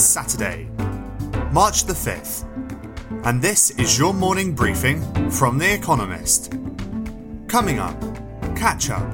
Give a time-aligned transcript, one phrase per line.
[0.00, 0.66] It's Saturday,
[1.52, 2.46] March the 5th,
[3.26, 6.54] and this is your morning briefing from The Economist.
[7.48, 8.00] Coming up,
[8.56, 9.06] catch up.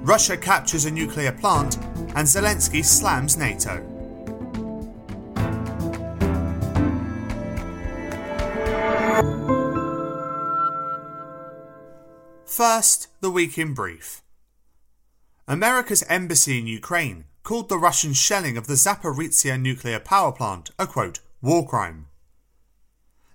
[0.00, 1.78] Russia captures a nuclear plant,
[2.14, 3.80] and Zelensky slams NATO.
[12.44, 14.22] First, the week in brief.
[15.48, 20.86] America's embassy in Ukraine called the Russian shelling of the Zaporizhia nuclear power plant a
[20.86, 22.06] quote, war crime.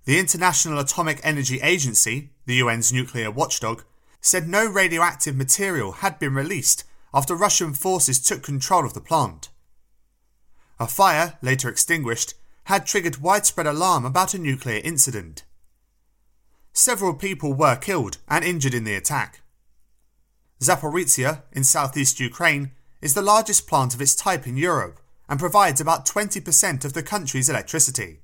[0.05, 3.83] The International Atomic Energy Agency, the UN's nuclear watchdog,
[4.21, 9.49] said no radioactive material had been released after Russian forces took control of the plant.
[10.79, 12.35] A fire, later extinguished,
[12.65, 15.43] had triggered widespread alarm about a nuclear incident.
[16.73, 19.41] Several people were killed and injured in the attack.
[20.61, 25.81] Zaporizhia, in southeast Ukraine, is the largest plant of its type in Europe and provides
[25.81, 28.21] about 20% of the country's electricity.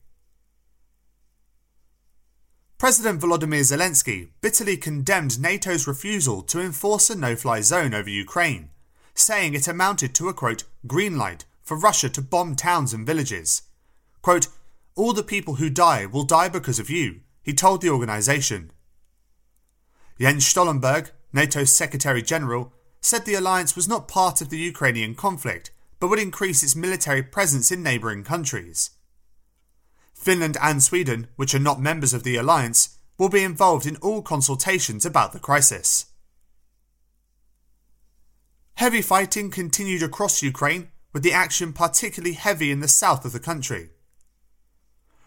[2.77, 8.71] President Volodymyr Zelensky bitterly condemned NATO's refusal to enforce a no fly zone over Ukraine,
[9.15, 13.61] saying it amounted to a quote, green light for Russia to bomb towns and villages.
[14.21, 14.47] Quote,
[14.95, 18.71] All the people who die will die because of you, he told the organisation.
[20.19, 25.71] Jens Stoltenberg, NATO's Secretary General, said the alliance was not part of the Ukrainian conflict,
[25.99, 28.91] but would increase its military presence in neighbouring countries.
[30.13, 34.21] Finland and Sweden, which are not members of the alliance, will be involved in all
[34.21, 36.05] consultations about the crisis.
[38.75, 43.39] Heavy fighting continued across Ukraine, with the action particularly heavy in the south of the
[43.39, 43.89] country.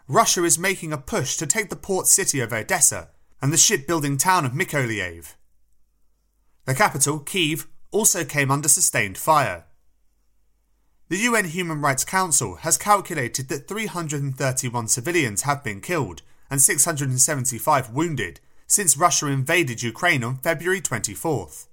[0.09, 3.11] Russia is making a push to take the port city of Odessa
[3.43, 5.35] and the shipbuilding town of Mykolaiv.
[6.67, 9.65] The capital, Kiev, also came under sustained fire.
[11.09, 17.91] The UN Human Rights Council has calculated that 331 civilians have been killed and 675
[17.91, 21.69] wounded since Russia invaded Ukraine on February 24th.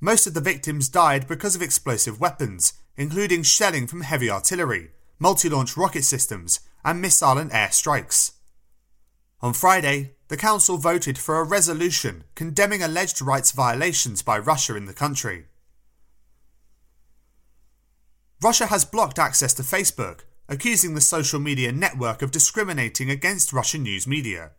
[0.00, 4.90] Most of the victims died because of explosive weapons, including shelling from heavy artillery,
[5.20, 8.32] multi launch rocket systems, and missile and air strikes.
[9.40, 14.86] On Friday, the Council voted for a resolution condemning alleged rights violations by Russia in
[14.86, 15.46] the country.
[18.42, 23.82] Russia has blocked access to Facebook, accusing the social media network of discriminating against Russian
[23.82, 24.52] news media.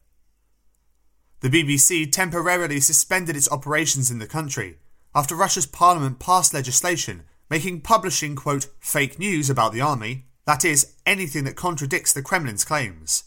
[1.39, 4.77] The BBC temporarily suspended its operations in the country
[5.13, 10.94] after Russia's parliament passed legislation making publishing, quote, fake news about the army that is,
[11.05, 13.25] anything that contradicts the Kremlin's claims.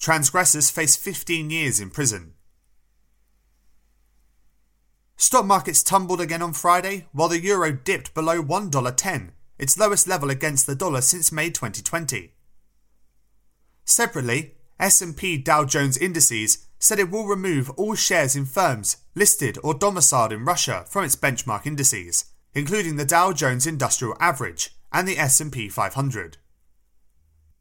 [0.00, 2.32] Transgressors face 15 years in prison.
[5.18, 10.30] Stock markets tumbled again on Friday, while the euro dipped below $1.10, its lowest level
[10.30, 12.32] against the dollar since May 2020.
[13.84, 19.74] Separately, S&P Dow Jones Indices said it will remove all shares in firms listed or
[19.74, 22.24] domiciled in Russia from its benchmark indices,
[22.54, 26.38] including the Dow Jones Industrial Average, and the S&P 500.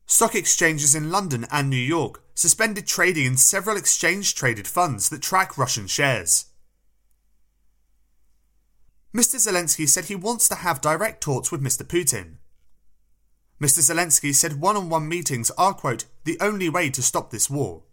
[0.05, 5.21] Stock exchanges in London and New York suspended trading in several exchange traded funds that
[5.21, 6.45] track Russian shares.
[9.13, 9.35] Mr.
[9.35, 11.83] Zelensky said he wants to have direct talks with Mr.
[11.83, 12.35] Putin.
[13.61, 13.79] Mr.
[13.79, 17.83] Zelensky said one on one meetings are, quote, the only way to stop this war.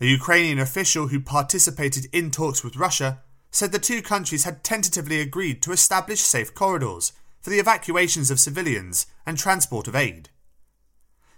[0.00, 5.20] A Ukrainian official who participated in talks with Russia said the two countries had tentatively
[5.20, 10.28] agreed to establish safe corridors for the evacuations of civilians and transport of aid.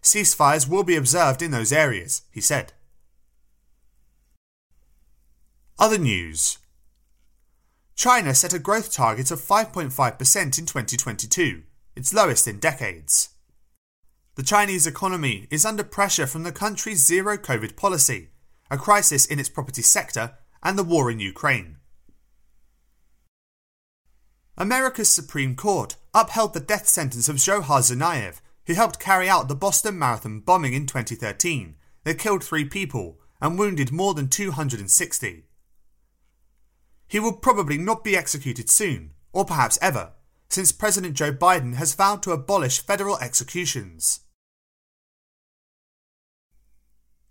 [0.05, 2.75] Ceasefires will be observed in those areas, he said.
[5.79, 6.59] Other news
[7.97, 11.63] China set a growth target of 5.5% in 2022,
[11.97, 13.31] its lowest in decades.
[14.35, 18.29] The Chinese economy is under pressure from the country's zero COVID policy,
[18.71, 21.79] a crisis in its property sector, and the war in Ukraine.
[24.59, 29.55] America's Supreme Court upheld the death sentence of Dzhokhar Tsarnaev, who helped carry out the
[29.55, 35.45] Boston Marathon bombing in 2013 that killed three people and wounded more than 260.
[37.07, 40.13] He will probably not be executed soon, or perhaps ever,
[40.49, 44.21] since President Joe Biden has vowed to abolish federal executions.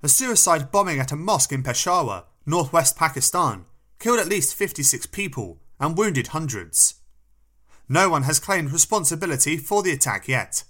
[0.02, 3.66] A suicide bombing at a mosque in Peshawar, northwest Pakistan,
[4.00, 6.96] killed at least 56 people and wounded hundreds.
[7.88, 10.64] No one has claimed responsibility for the attack yet.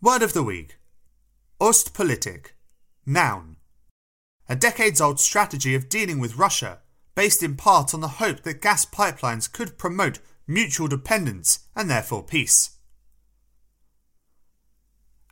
[0.00, 0.78] Word of the week
[1.60, 2.50] Ostpolitik.
[3.04, 3.56] Noun.
[4.48, 6.78] A decades old strategy of dealing with Russia,
[7.16, 12.22] based in part on the hope that gas pipelines could promote mutual dependence, and therefore
[12.22, 12.76] peace.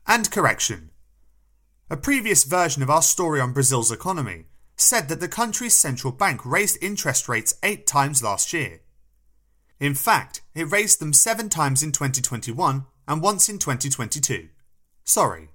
[0.05, 0.91] And correction.
[1.89, 4.47] A previous version of our story on Brazil's economy
[4.77, 8.81] said that the country's central bank raised interest rates eight times last year.
[9.79, 14.49] In fact, it raised them seven times in 2021 and once in 2022.
[15.07, 15.49] Sorry.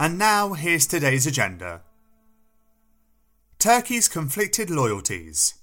[0.00, 1.80] And now here's today's agenda
[3.58, 5.54] Turkey's conflicted loyalties.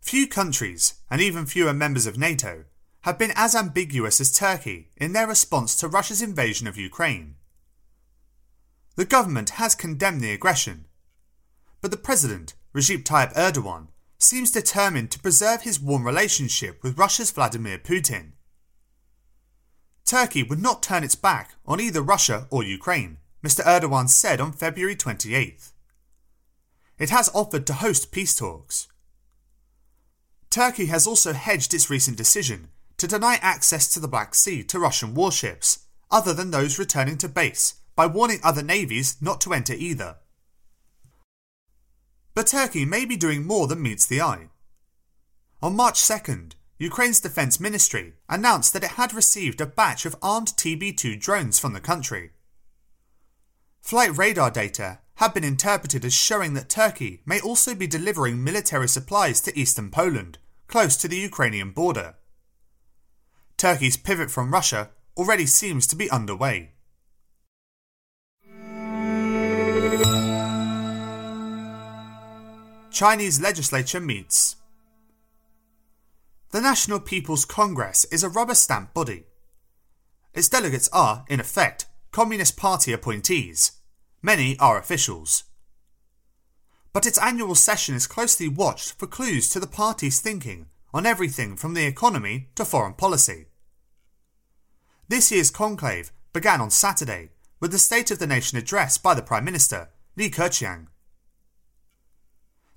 [0.00, 2.64] Few countries, and even fewer members of NATO,
[3.02, 7.34] have been as ambiguous as Turkey in their response to Russia's invasion of Ukraine.
[8.94, 10.86] The government has condemned the aggression,
[11.80, 13.88] but the president, Recep Tayyip Erdogan,
[14.22, 18.32] seems determined to preserve his warm relationship with Russia's Vladimir Putin.
[20.04, 23.64] Turkey would not turn its back on either Russia or Ukraine, Mr.
[23.64, 25.72] Erdogan said on February 28th.
[26.98, 28.88] It has offered to host peace talks.
[30.50, 32.68] Turkey has also hedged its recent decision
[32.98, 37.28] to deny access to the Black Sea to Russian warships, other than those returning to
[37.28, 40.16] base, by warning other navies not to enter either.
[42.34, 44.48] But Turkey may be doing more than meets the eye.
[45.62, 50.48] On March 2nd, Ukraine's defense ministry announced that it had received a batch of armed
[50.48, 52.30] TB 2 drones from the country.
[53.80, 58.88] Flight radar data have been interpreted as showing that Turkey may also be delivering military
[58.88, 62.14] supplies to eastern Poland, close to the Ukrainian border.
[63.56, 66.72] Turkey's pivot from Russia already seems to be underway.
[72.92, 74.56] Chinese legislature meets.
[76.50, 79.24] The National People's Congress is a rubber stamp body.
[80.34, 83.72] Its delegates are, in effect, Communist Party appointees.
[84.20, 85.44] Many are officials.
[86.92, 91.56] But its annual session is closely watched for clues to the party's thinking on everything
[91.56, 93.46] from the economy to foreign policy.
[95.08, 99.22] This year's conclave began on Saturday with the State of the Nation address by the
[99.22, 100.88] Prime Minister, Li Keqiang.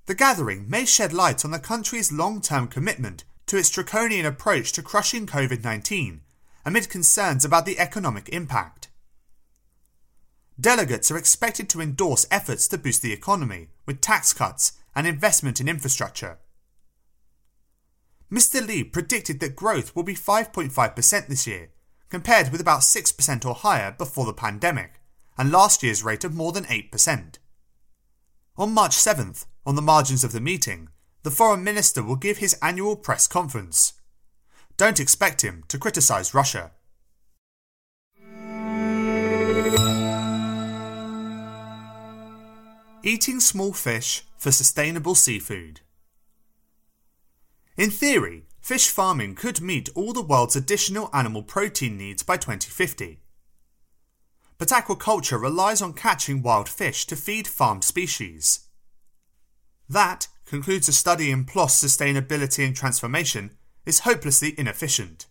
[0.06, 4.72] The gathering may shed light on the country's long term commitment to its draconian approach
[4.74, 6.22] to crushing COVID 19
[6.66, 8.90] amid concerns about the economic impact.
[10.60, 15.60] Delegates are expected to endorse efforts to boost the economy with tax cuts and investment
[15.60, 16.40] in infrastructure.
[18.32, 18.66] Mr.
[18.66, 21.70] Li predicted that growth will be 5.5% this year,
[22.10, 25.02] compared with about 6% or higher before the pandemic,
[25.38, 27.36] and last year's rate of more than 8%.
[28.58, 30.90] On March 7th, on the margins of the meeting,
[31.24, 33.94] the Foreign Minister will give his annual press conference.
[34.78, 36.72] Don't expect him to criticise Russia.
[43.02, 45.82] Eating small fish for sustainable seafood.
[47.78, 53.20] In theory, fish farming could meet all the world's additional animal protein needs by 2050.
[54.58, 58.65] But aquaculture relies on catching wild fish to feed farmed species.
[59.90, 63.52] That, concludes a study in PLOS Sustainability and Transformation,
[63.86, 65.28] is hopelessly inefficient.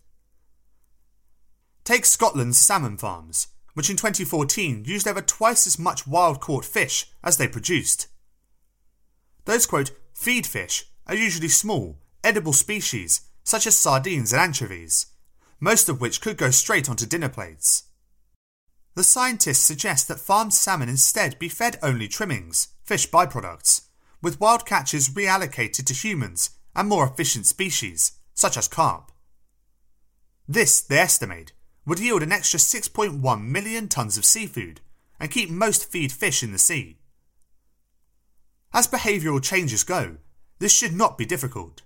[1.85, 7.07] Take Scotland's salmon farms which in 2014 used over twice as much wild caught fish
[7.23, 8.07] as they produced.
[9.45, 15.07] Those, quote, feed fish are usually small, edible species such as sardines and anchovies,
[15.61, 17.85] most of which could go straight onto dinner plates.
[18.95, 23.83] The scientists suggest that farmed salmon instead be fed only trimmings, fish byproducts,
[24.25, 29.13] with wild catches reallocated to humans and more efficient species, such as carp.
[30.49, 31.53] This, they estimate,
[31.87, 34.81] would yield an extra 6.1 million tonnes of seafood
[35.21, 36.99] and keep most feed fish in the sea.
[38.73, 40.17] As behavioural changes go,
[40.59, 41.83] this should not be difficult.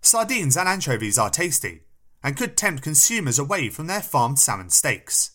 [0.00, 1.82] Sardines and anchovies are tasty
[2.22, 5.30] and could tempt consumers away from their farmed salmon steaks.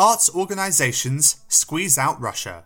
[0.00, 2.64] Arts organisations squeeze out Russia.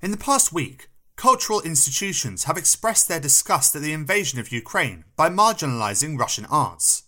[0.00, 5.04] In the past week, cultural institutions have expressed their disgust at the invasion of Ukraine
[5.14, 7.04] by marginalising Russian arts.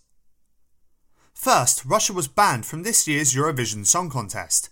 [1.33, 4.69] First, Russia was banned from this year's Eurovision Song Contest.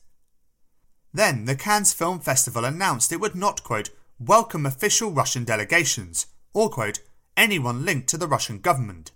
[1.14, 3.90] Then, the Cannes Film Festival announced it would not, quote,
[4.22, 7.02] welcome official Russian delegations, or, quote,
[7.36, 9.12] anyone linked to the Russian government.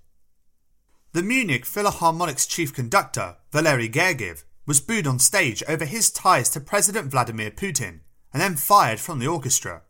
[1.14, 6.60] The Munich Philharmonic's chief conductor, Valery Gergiev, was booed on stage over his ties to
[6.60, 8.02] President Vladimir Putin
[8.34, 9.84] and then fired from the orchestra.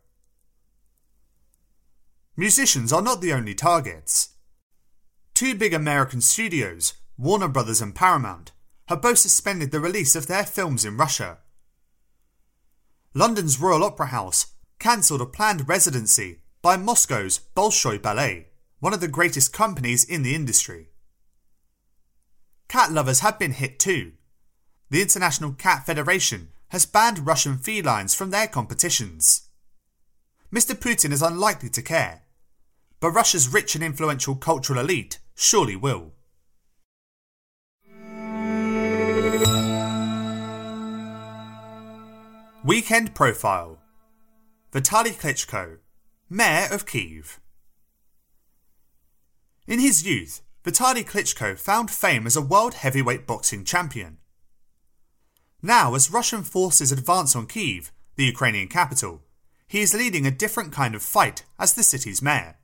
[2.36, 4.36] Musicians are not the only targets.
[5.34, 8.52] Two big American studios, Warner Brothers and Paramount,
[8.86, 11.38] have both suspended the release of their films in Russia.
[13.12, 14.46] London's Royal Opera House
[14.78, 18.46] cancelled a planned residency by Moscow's Bolshoi Ballet,
[18.78, 20.90] one of the greatest companies in the industry.
[22.68, 24.12] Cat lovers have been hit too.
[24.90, 29.48] The International Cat Federation has banned Russian felines from their competitions.
[30.52, 30.74] Mr.
[30.74, 32.22] Putin is unlikely to care,
[33.00, 36.12] but Russia's rich and influential cultural elite surely will.
[42.64, 43.78] Weekend Profile
[44.72, 45.78] Vitaly Klitschko,
[46.28, 47.40] Mayor of Kiev.
[49.66, 54.18] In his youth, Vitaly Klitschko found fame as a world heavyweight boxing champion.
[55.62, 59.22] Now, as Russian forces advance on Kiev, the Ukrainian capital,
[59.66, 62.56] he is leading a different kind of fight as the city's mayor.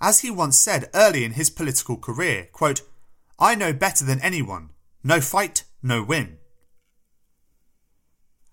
[0.00, 2.80] As he once said early in his political career, quote,
[3.38, 4.70] I know better than anyone.
[5.02, 6.38] No fight, no win.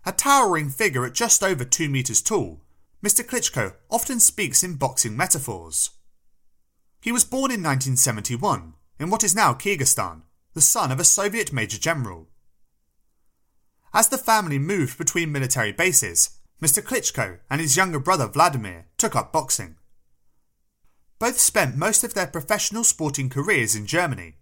[0.05, 2.59] A towering figure at just over 2 metres tall,
[3.01, 3.25] Mr.
[3.25, 5.91] Klitschko often speaks in boxing metaphors.
[7.01, 10.21] He was born in 1971 in what is now Kyrgyzstan,
[10.53, 12.29] the son of a Soviet major general.
[13.91, 16.83] As the family moved between military bases, Mr.
[16.83, 19.77] Klitschko and his younger brother Vladimir took up boxing.
[21.17, 24.35] Both spent most of their professional sporting careers in Germany.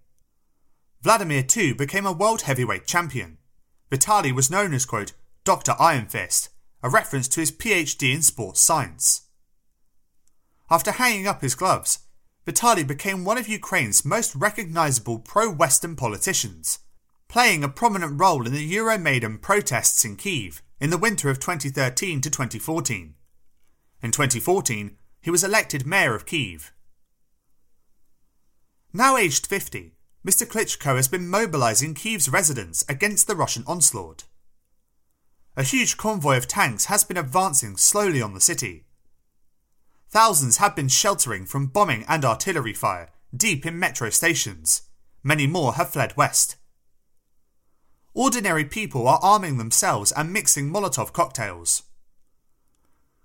[1.02, 3.38] Vladimir too became a world heavyweight champion.
[3.90, 5.14] Vitaly was known as, quote,
[5.46, 5.76] Dr.
[5.80, 6.50] Iron Fist,
[6.84, 9.22] a reference to his PhD in sports science.
[10.70, 12.00] After hanging up his gloves,
[12.46, 16.80] Vitaly became one of Ukraine's most recognizable pro Western politicians,
[17.28, 22.22] playing a prominent role in the Euromaidan protests in Kiev in the winter of 2013
[22.22, 23.14] to 2014.
[24.02, 26.74] In 2014, he was elected mayor of Kiev.
[28.94, 29.94] Now aged 50,
[30.26, 30.48] Mr.
[30.48, 34.24] Klitschko has been mobilizing Kiev's residents against the Russian onslaught
[35.60, 38.86] a huge convoy of tanks has been advancing slowly on the city.
[40.10, 44.84] Thousands have been sheltering from bombing and artillery fire deep in metro stations.
[45.24, 46.56] Many more have fled west.
[48.16, 51.84] Ordinary people are arming themselves and mixing Molotov cocktails.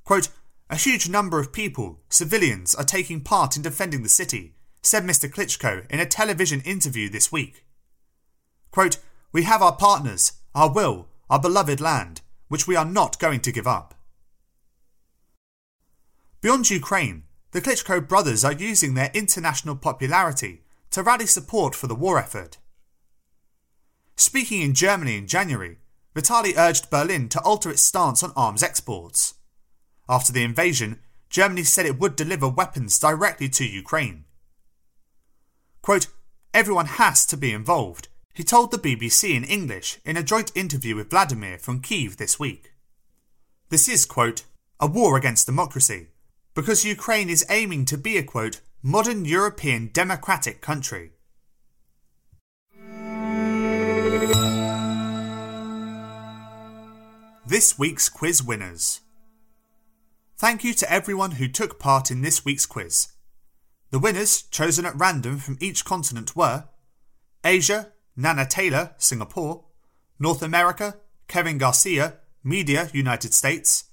[0.04, 0.28] Quote,
[0.68, 5.30] a huge number of people, civilians, are taking part in defending the city, said Mr.
[5.30, 7.64] Klitschko in a television interview this week.
[8.70, 8.98] Quote,
[9.32, 13.52] we have our partners, our will, our beloved land, which we are not going to
[13.52, 13.94] give up.
[16.44, 17.22] Beyond Ukraine,
[17.52, 20.60] the Klitschko brothers are using their international popularity
[20.90, 22.58] to rally support for the war effort.
[24.16, 25.78] Speaking in Germany in January,
[26.14, 29.36] Vitaly urged Berlin to alter its stance on arms exports.
[30.06, 30.98] After the invasion,
[31.30, 34.26] Germany said it would deliver weapons directly to Ukraine.
[35.80, 36.08] Quote,
[36.52, 40.94] Everyone has to be involved, he told the BBC in English in a joint interview
[40.94, 42.74] with Vladimir from Kiev this week.
[43.70, 44.44] This is, quote,
[44.78, 46.08] a war against democracy,
[46.54, 51.10] because Ukraine is aiming to be a, quote, modern European democratic country.
[57.46, 59.00] This week's quiz winners.
[60.36, 63.08] Thank you to everyone who took part in this week's quiz.
[63.90, 66.64] The winners, chosen at random from each continent, were
[67.44, 69.64] Asia, Nana Taylor, Singapore,
[70.18, 70.96] North America,
[71.28, 73.84] Kevin Garcia, Media, United States,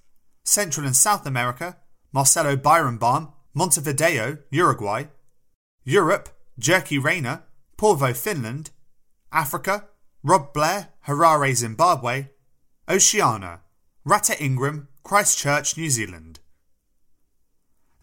[0.44, 1.78] Central and South America,
[2.14, 5.06] Marcelo Byronbaum, Montevideo, Uruguay,
[5.84, 7.44] Europe, Jyrki Rayner,
[7.78, 8.72] Porvoo, Finland,
[9.32, 9.88] Africa,
[10.24, 12.30] Rob Blair, Harare, Zimbabwe,
[12.88, 13.62] Oceania,
[14.04, 16.40] Rata Ingram, Christchurch, New Zealand.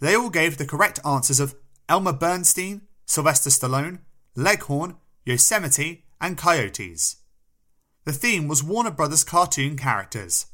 [0.01, 1.55] They all gave the correct answers of
[1.89, 4.01] Elmer Bernstein, Sylvester Stallone,
[4.35, 7.17] Leghorn, Yosemite, and coyotes.
[8.05, 10.47] The theme was Warner Brothers cartoon characters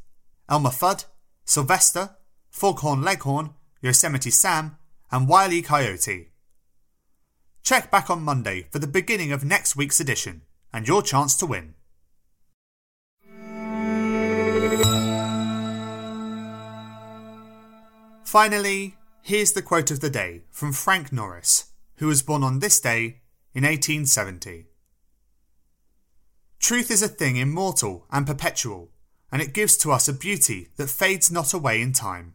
[0.48, 1.04] Elmer Fudd,
[1.44, 2.16] Sylvester,
[2.54, 3.50] Foghorn Leghorn,
[3.82, 4.76] Yosemite Sam,
[5.10, 5.60] and Wile E.
[5.60, 6.28] Coyote.
[7.64, 10.42] Check back on Monday for the beginning of next week's edition
[10.72, 11.74] and your chance to win.
[18.22, 22.78] Finally, here's the quote of the day from Frank Norris, who was born on this
[22.78, 24.66] day in 1870.
[26.60, 28.92] Truth is a thing immortal and perpetual,
[29.32, 32.34] and it gives to us a beauty that fades not away in time.